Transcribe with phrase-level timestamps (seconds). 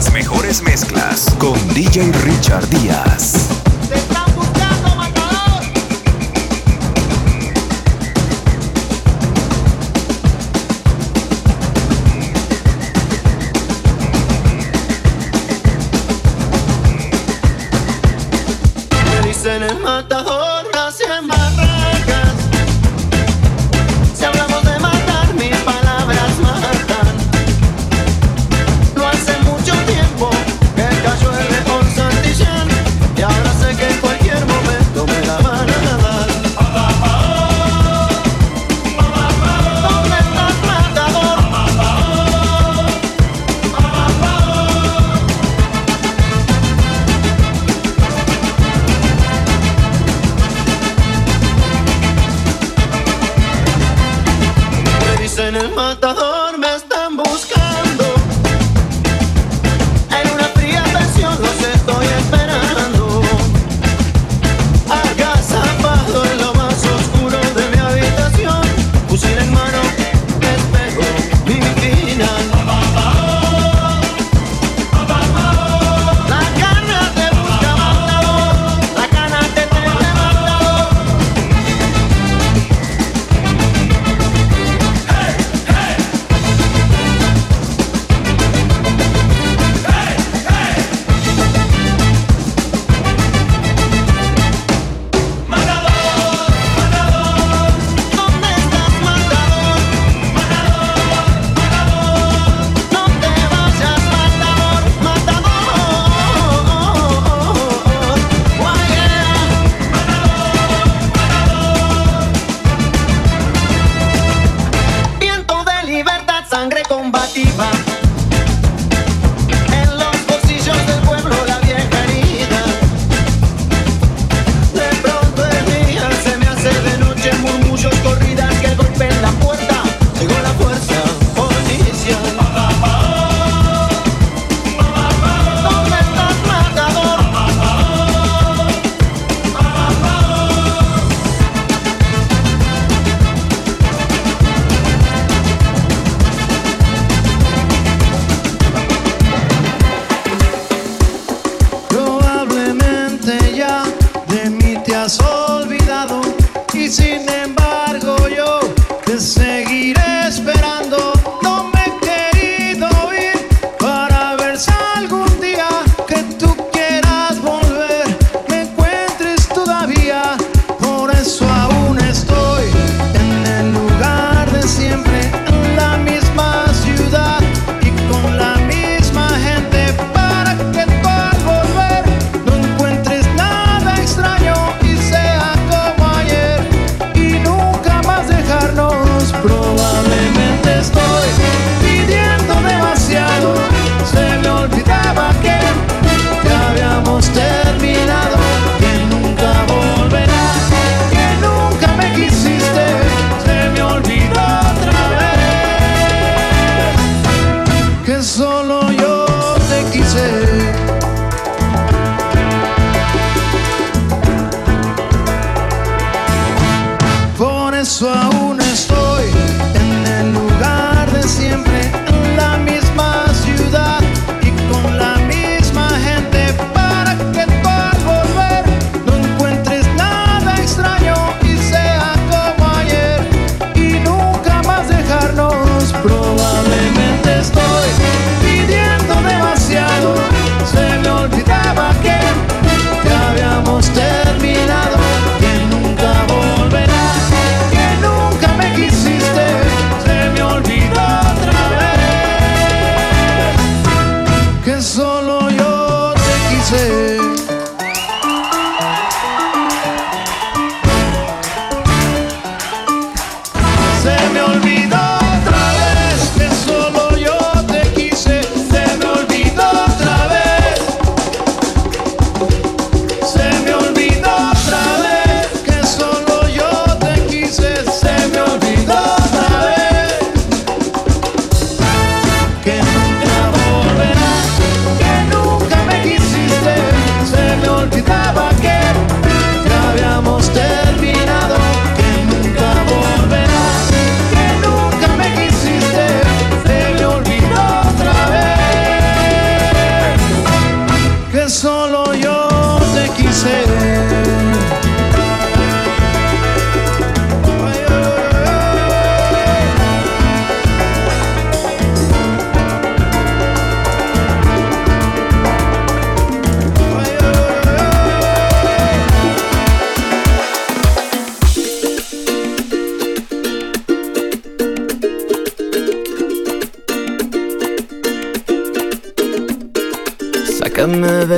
[0.00, 3.50] Las mejores mezclas con DJ Richard Díaz.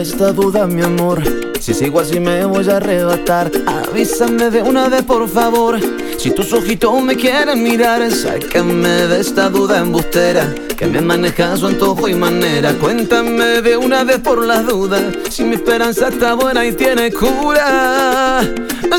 [0.02, 1.22] Esta duda, mi amor.
[1.60, 3.52] Si sigo así me voy a arrebatar.
[3.66, 5.78] Avísame de una vez, por favor.
[6.18, 10.52] Si tus ojitos me quieren mirar, sácame de esta duda embustera.
[10.76, 12.72] Que me maneja su antojo y manera.
[12.74, 15.04] Cuéntame de una vez por las dudas.
[15.30, 18.40] Si mi esperanza está buena y tiene cura.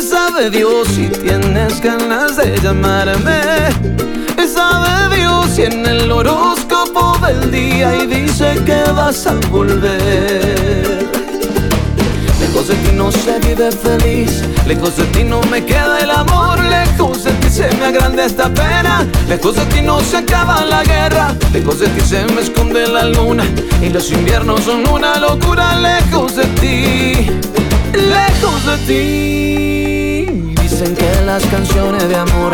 [0.01, 3.41] Sabe Dios si tienes ganas de llamarme.
[4.47, 10.92] Sabe Dios si en el horóscopo del día y dice que vas a volver.
[12.63, 16.63] Lejos de ti no se vive feliz, lejos de ti no me queda el amor,
[16.63, 20.81] lejos de ti se me agranda esta pena, lejos de ti no se acaba la
[20.85, 23.43] guerra, lejos de ti se me esconde la luna.
[23.81, 27.29] Y los inviernos son una locura, lejos de ti,
[27.91, 30.55] lejos de ti.
[30.61, 32.53] Dicen que las canciones de amor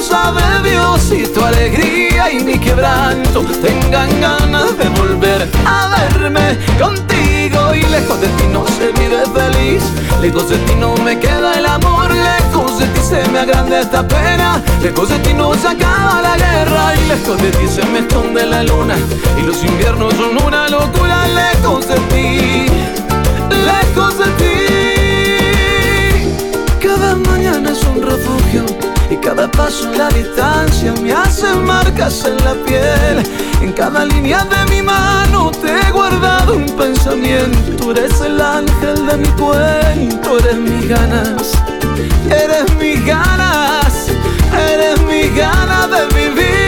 [0.00, 3.44] Sabe Dios si tu alegría y mi quebranto.
[3.60, 9.82] Tengan ganas de volver a verme contigo y lejos de ti no se vive feliz,
[10.20, 14.06] lejos de ti no me queda el amor, lejos de ti se me agranda esta
[14.06, 17.98] pena, lejos de ti no se acaba la guerra y lejos de ti se me
[17.98, 18.96] esconde la luna.
[19.36, 22.66] Y los inviernos son una locura, lejos de ti,
[23.66, 24.54] lejos de ti,
[26.80, 28.64] cada mañana es un refugio
[29.10, 33.22] y cada paso en la distancia me hace marcas en la piel.
[33.60, 37.90] En cada línea de mi mano te he guardado un pensamiento.
[37.90, 41.52] Eres el ángel de mi cuento, eres mis ganas,
[42.26, 44.08] eres mis ganas,
[44.52, 46.67] eres mi ganas de vivir.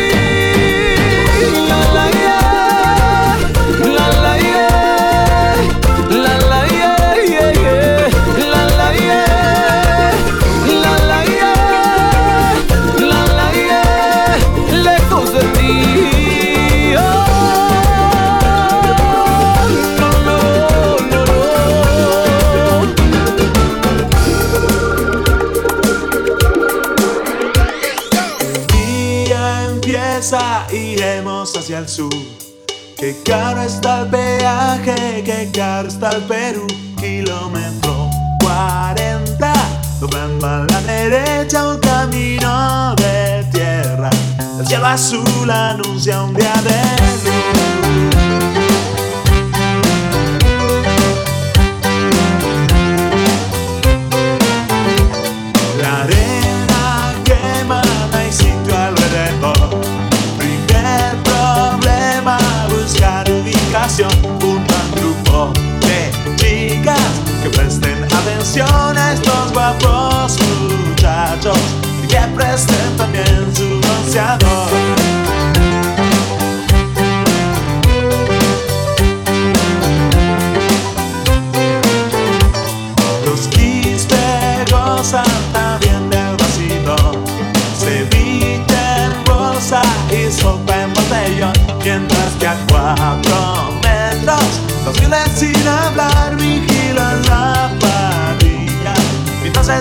[33.11, 36.65] Qué caro está el peaje, qué caro está el Perú.
[36.97, 39.53] Kilómetro 40,
[39.99, 44.09] doblando a la derecha un camino de tierra.
[44.57, 46.80] El cielo azul anuncia un día de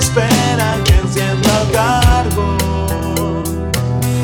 [0.00, 3.45] Esperan que encienda el carbón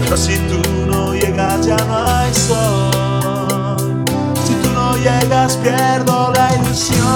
[0.00, 4.04] Pero si tú no llegas ya no hay sol.
[4.47, 7.06] Si tú no llegas pierdo la ilusión.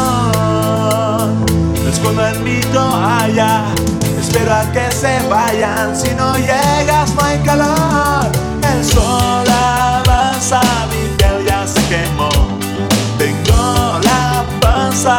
[1.90, 3.64] Escondo en mi toalla
[4.20, 5.96] Espero a que se vayan.
[5.96, 8.30] Si no llegas no hay calor.
[8.70, 12.28] El sol avanza Mi piel ya se quemó.
[13.16, 15.18] Tengo la panza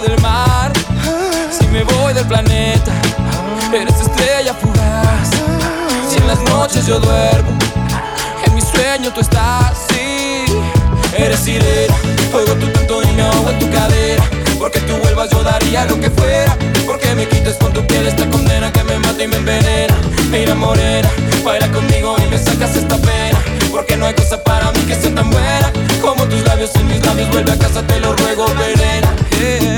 [0.00, 0.72] del mar.
[1.50, 2.92] Si me voy del planeta,
[3.72, 5.30] eres estrella fugaz.
[6.08, 7.50] Si en las noches yo duermo,
[8.44, 9.76] en mi sueño tú estás.
[9.88, 10.44] Sí,
[11.16, 11.94] eres sirena.
[12.32, 14.22] Oigo tu canto y me ahogo en tu cadera.
[14.58, 16.56] Porque tú vuelvas yo daría lo que fuera.
[16.86, 19.96] Porque me quites con tu piel esta condena que me mata y me envenena.
[20.30, 21.08] Mira morena,
[21.44, 23.38] baila conmigo y me sacas esta pena.
[23.70, 27.04] Porque no hay cosa para mí que sea tan buena como tus labios en mis
[27.04, 27.30] labios.
[27.30, 29.77] Vuelve a casa, te lo ruego, venena.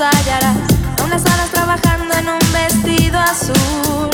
[0.00, 0.56] hallarás
[0.98, 4.13] a unas horas trabajando en un vestido azul.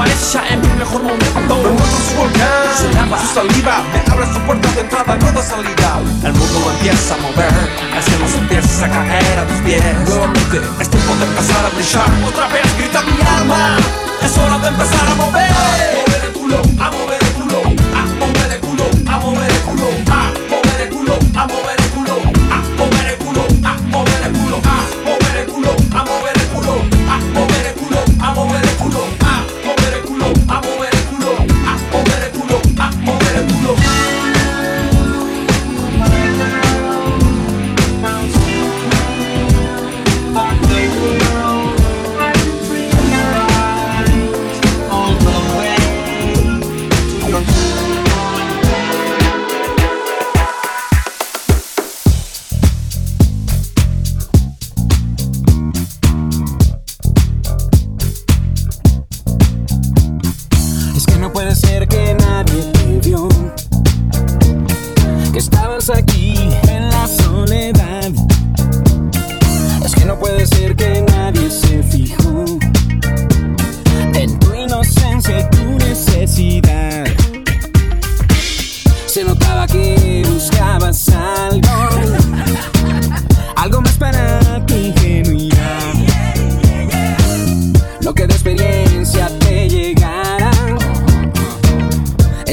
[0.00, 1.54] a ella en mi mejor momento.
[1.62, 3.82] Me muestra su volcán, su lava, su saliva.
[3.92, 6.00] Me abre su puerta de entrada, no de salida.
[6.24, 7.54] El mundo empieza a mover,
[7.96, 9.82] el cielo se empieza a caer a tus pies.
[10.08, 12.10] Nuevamente es tiempo de empezar a brillar.
[12.26, 13.76] Otra vez grita mi alma,
[14.22, 16.03] es hora de empezar a mover.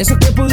[0.01, 0.50] Esos cuerpos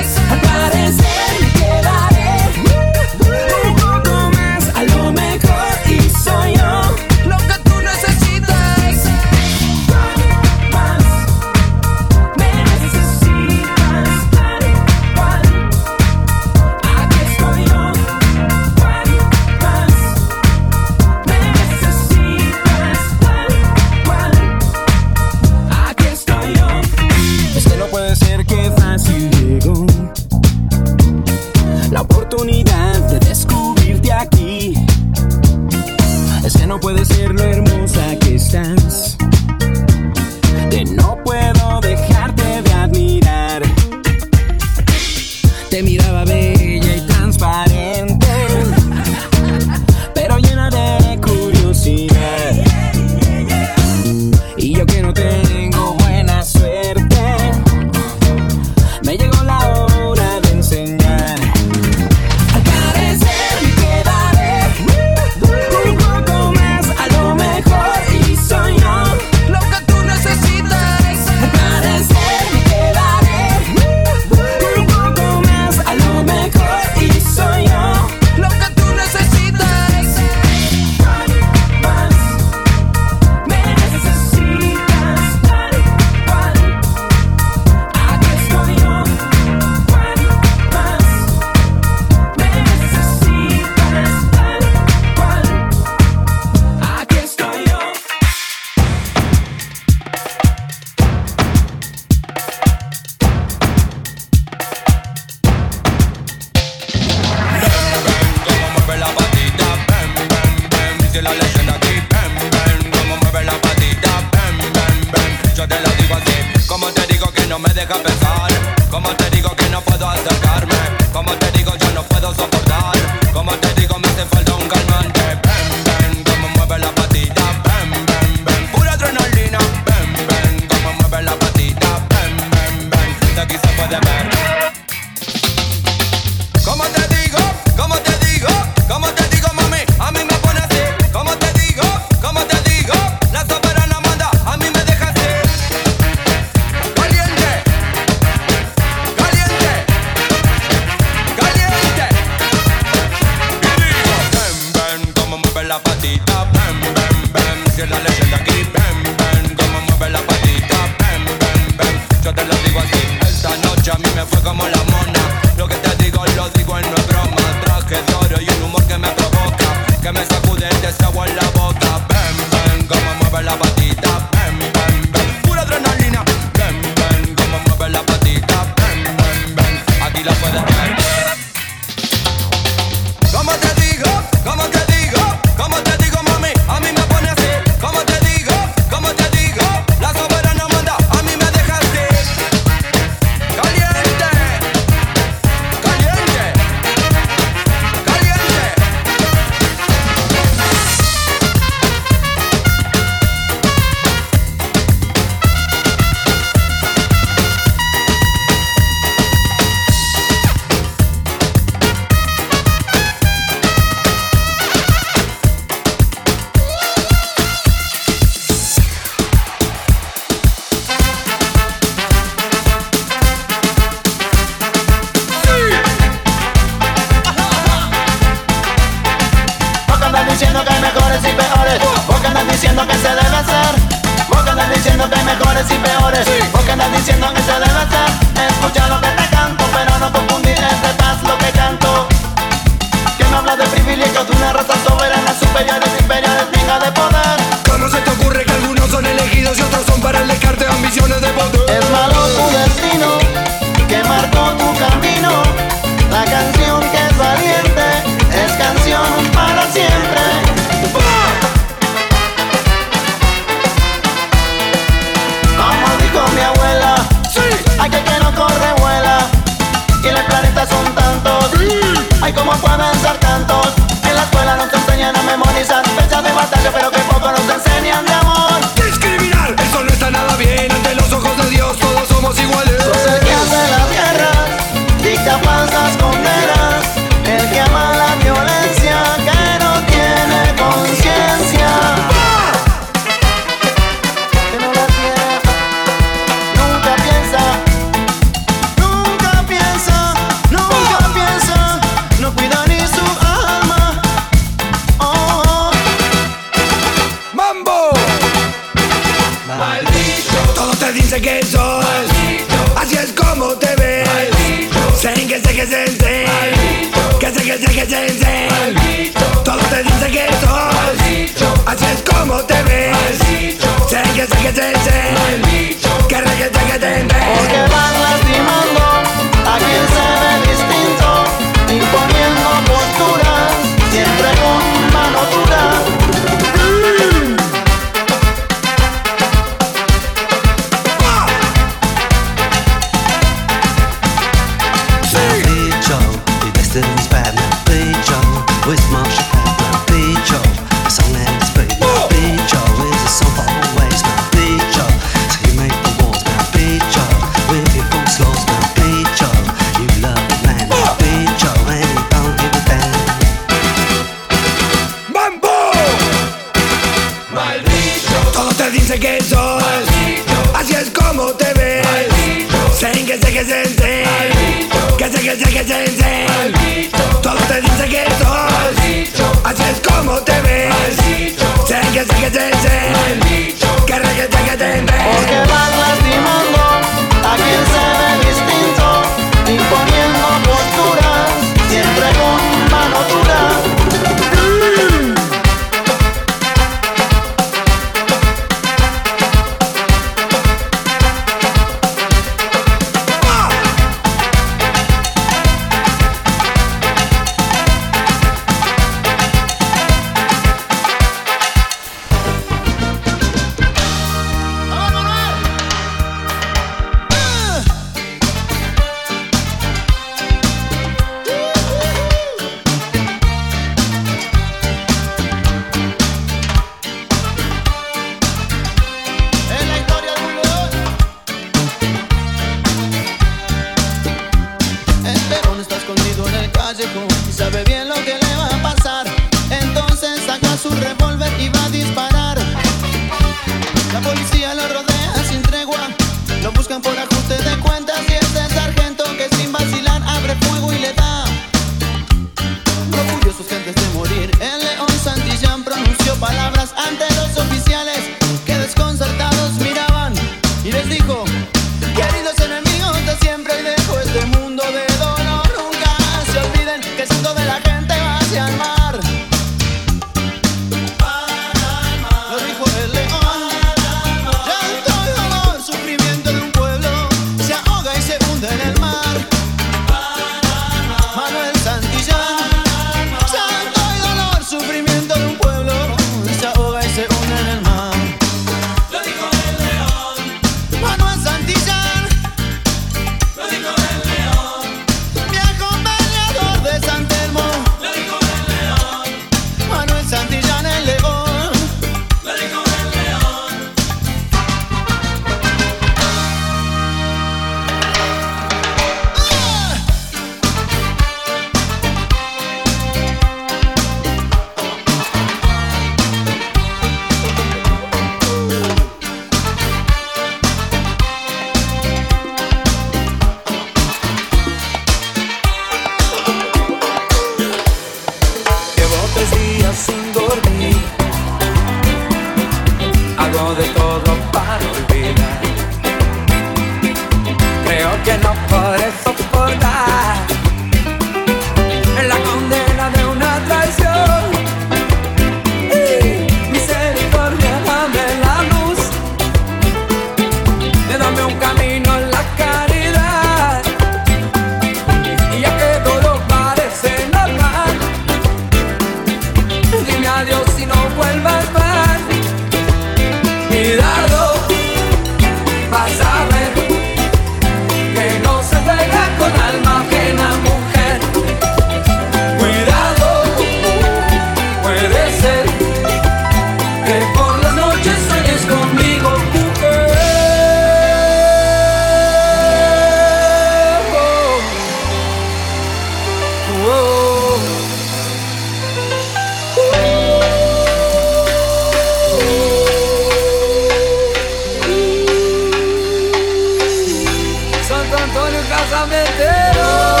[598.51, 600.00] casamenteiro.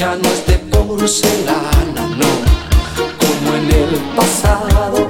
[0.00, 2.30] ya no es de porcelana, no,
[3.20, 5.09] como en el pasado.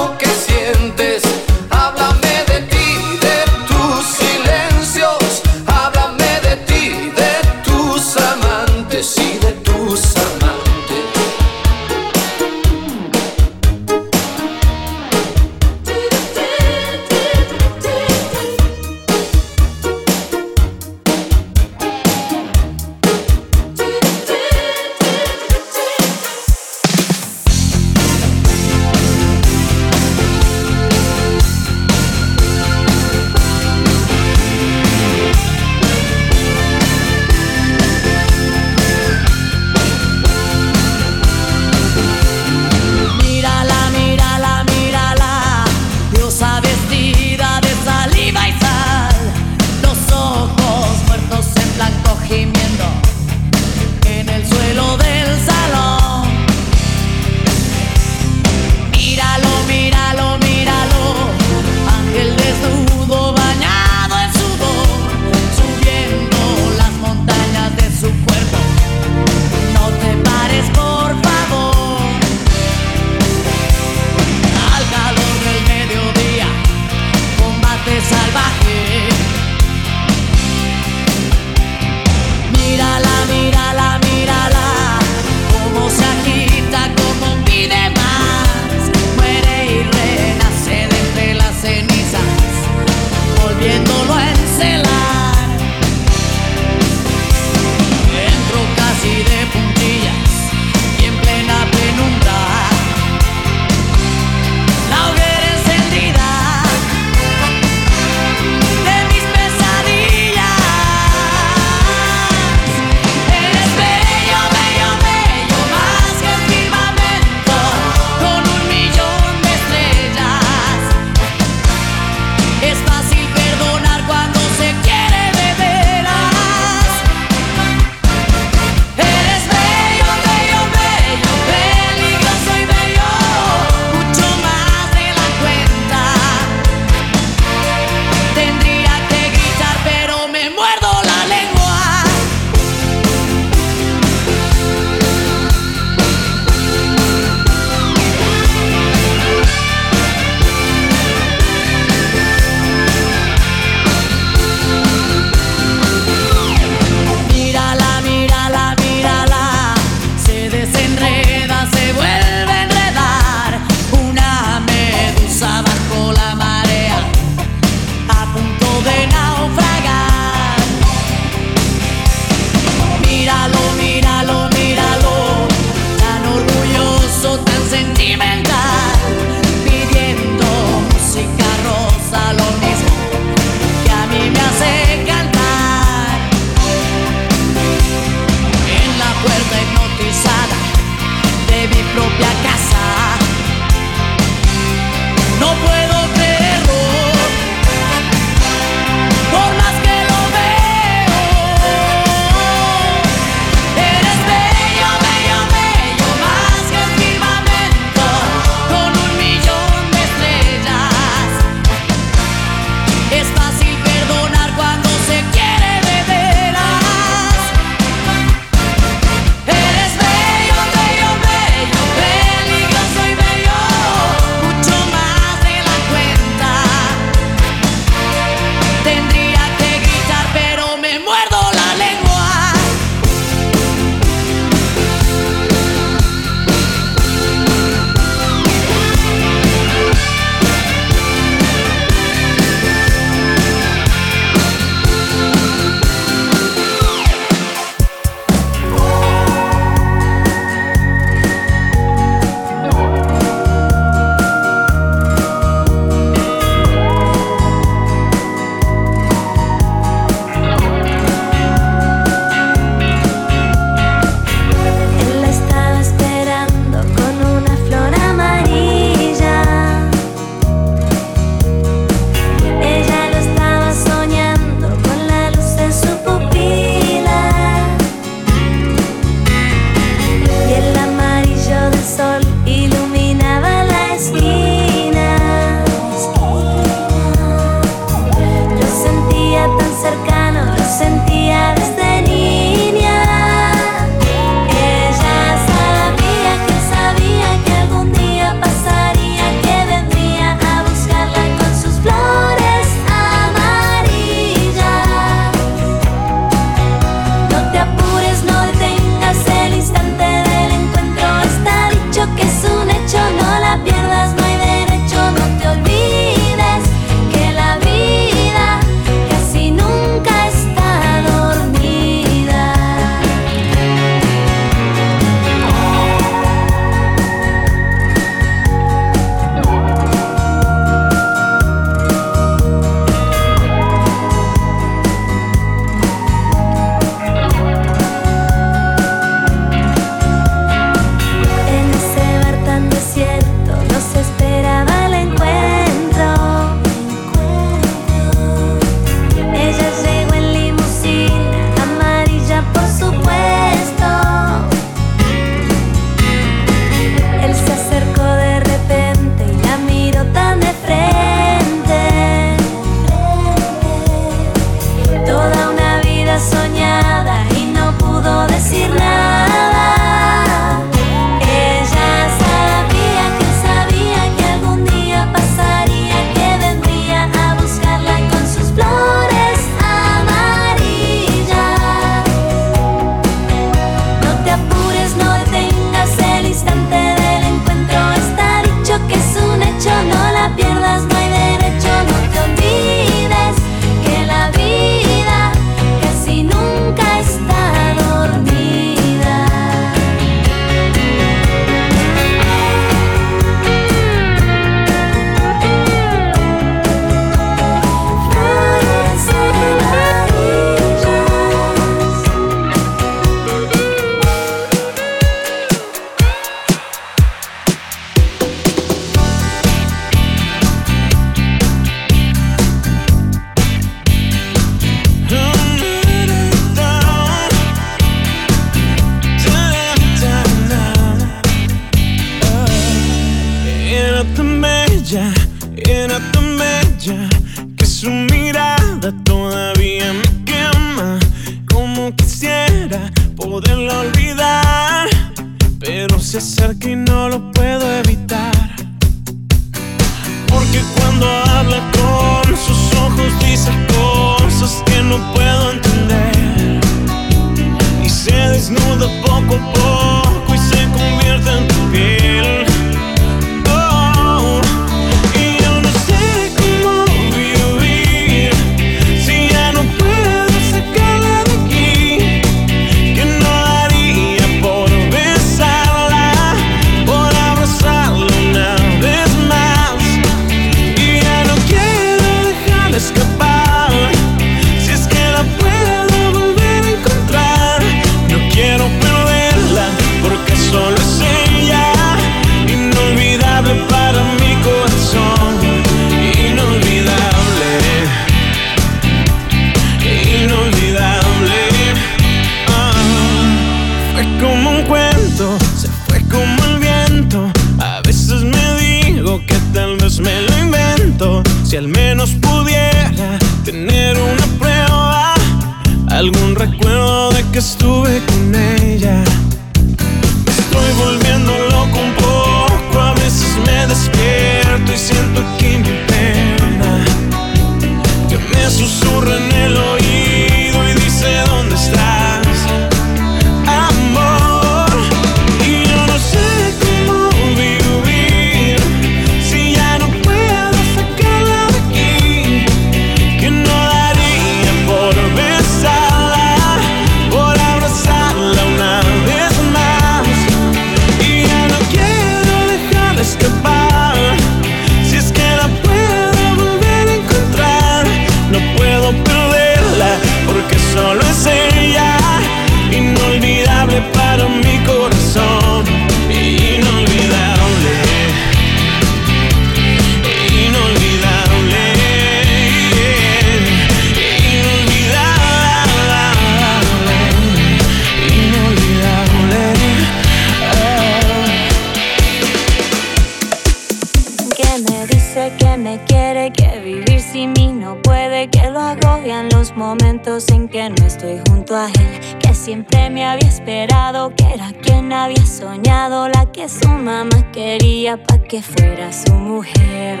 [597.62, 600.00] daría pa' que fuera su mujer.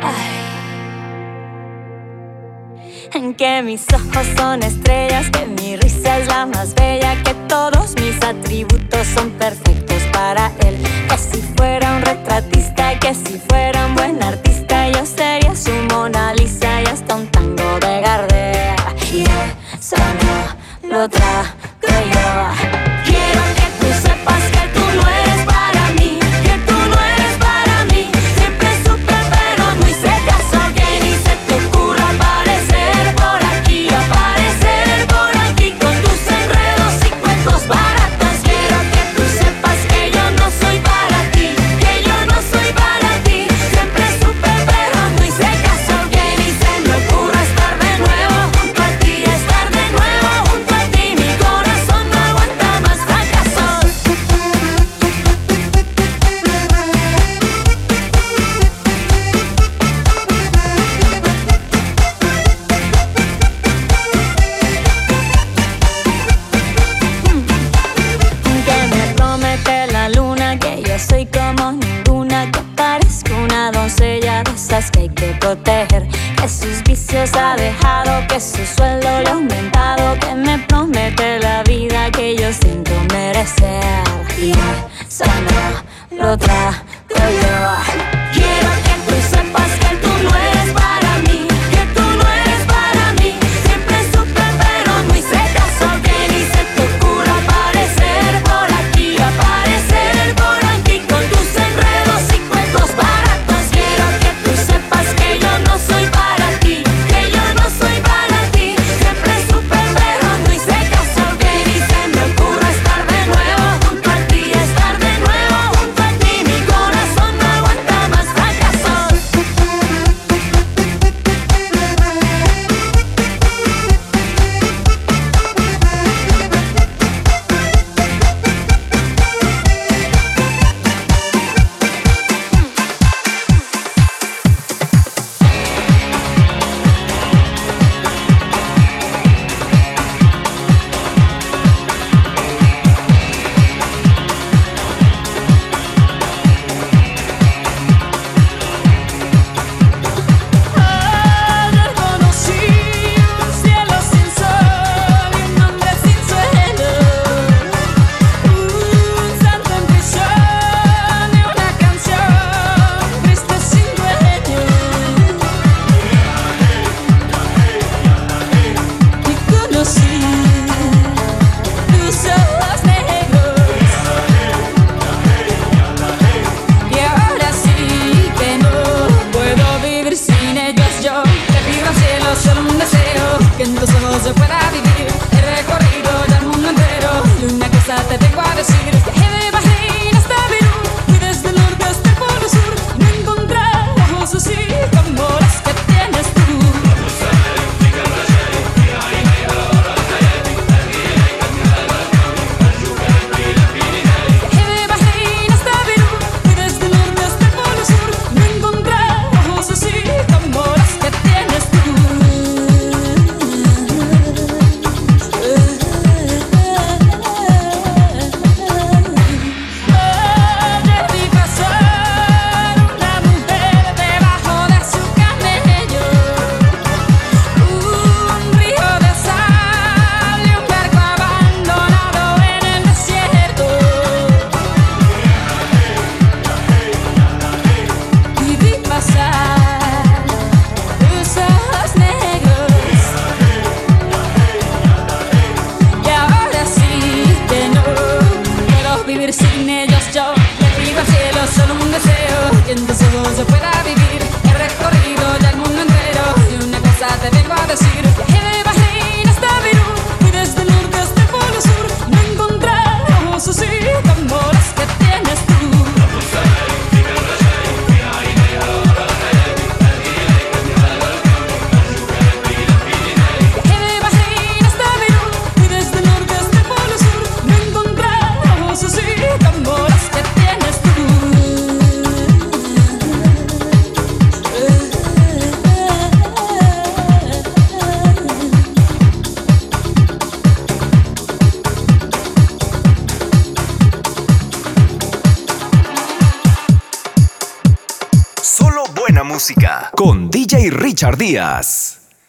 [0.00, 0.40] Ay.
[3.36, 8.16] Que mis ojos son estrellas, que mi risa es la más bella, que todos mis
[8.22, 10.76] atributos son perfectos para él.
[11.08, 16.34] Que si fuera un retratista, que si fuera un buen artista, yo sería su Mona
[16.34, 18.76] Lisa y hasta un tango de Gardea.
[19.12, 19.24] Y
[19.78, 21.48] eso no lo trago
[22.14, 22.91] yo.